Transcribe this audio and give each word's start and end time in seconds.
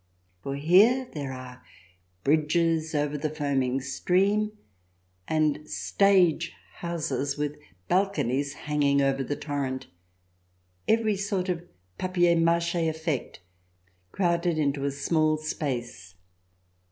For 0.41 0.55
here 0.55 1.07
there 1.13 1.31
are 1.31 1.63
bridges 2.23 2.95
over 2.95 3.19
the 3.19 3.29
foaming 3.29 3.81
stream, 3.81 4.53
and 5.27 5.69
stage 5.69 6.53
houses 6.77 7.37
with 7.37 7.55
balconies 7.87 8.53
hanging 8.53 9.03
over 9.03 9.23
the 9.23 9.35
torrent— 9.35 9.85
every 10.97 11.17
sort 11.17 11.49
of 11.49 11.67
papier 11.99 12.35
mache 12.35 12.73
efifect 12.73 13.35
crowded 14.11 14.57
into 14.57 14.85
a 14.85 14.91
small 14.91 15.37
space. 15.37 16.15